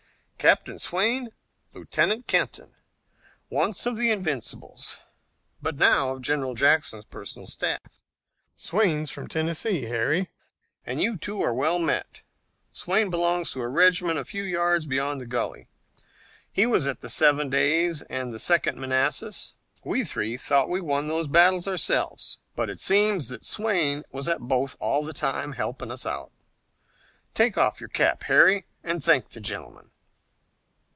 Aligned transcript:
Captain 0.43 0.79
Swayne, 0.79 1.29
Lieutenant 1.71 2.25
Kenton, 2.25 2.73
once 3.51 3.85
of 3.85 3.95
the 3.95 4.09
Invincibles, 4.09 4.97
but 5.61 5.75
now 5.75 6.13
of 6.15 6.23
General 6.23 6.55
Jackson's 6.55 7.05
personal 7.05 7.45
staff. 7.45 8.01
Swayne's 8.57 9.11
from 9.11 9.27
Tennessee, 9.27 9.83
Harry, 9.83 10.31
and 10.83 10.99
you 10.99 11.15
two 11.15 11.43
are 11.43 11.53
well 11.53 11.77
met. 11.77 12.23
Swayne 12.71 13.11
belongs 13.11 13.51
to 13.51 13.61
a 13.61 13.67
regiment 13.69 14.17
a 14.17 14.25
few 14.25 14.41
yards 14.41 14.87
beyond 14.87 15.21
the 15.21 15.27
gully. 15.27 15.69
He 16.51 16.65
was 16.65 16.87
at 16.87 17.01
the 17.01 17.09
Seven 17.09 17.51
Days 17.51 18.01
and 18.09 18.33
the 18.33 18.39
Second 18.39 18.79
Manassas. 18.79 19.53
We 19.83 20.03
three 20.03 20.37
thought 20.37 20.69
we 20.69 20.81
won 20.81 21.05
those 21.05 21.27
battles 21.27 21.67
ourselves, 21.67 22.39
but 22.55 22.67
it 22.67 22.79
seems 22.81 23.27
that 23.29 23.45
Swayne 23.45 24.03
was 24.11 24.27
at 24.27 24.39
both 24.39 24.75
all 24.79 25.05
the 25.05 25.13
time, 25.13 25.51
helping 25.51 25.91
us. 25.91 26.07
Take 27.35 27.59
off 27.59 27.79
your 27.79 27.89
cap, 27.89 28.23
Harry, 28.23 28.65
and 28.83 29.03
thank 29.03 29.29
the 29.29 29.39
gentleman." 29.39 29.89